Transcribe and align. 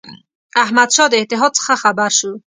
احمدشاه 0.63 1.07
د 1.09 1.13
اتحاد 1.23 1.51
څخه 1.59 1.73
خبر 1.83 2.09
شو. 2.19 2.31